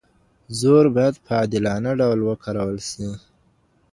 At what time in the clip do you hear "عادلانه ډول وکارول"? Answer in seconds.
1.39-2.79